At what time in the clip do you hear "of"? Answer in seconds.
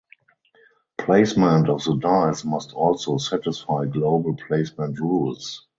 1.69-1.83